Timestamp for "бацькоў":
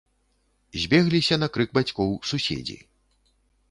1.79-2.19